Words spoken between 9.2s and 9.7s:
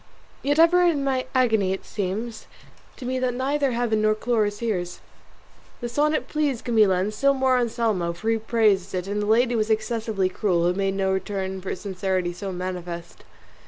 said the lady was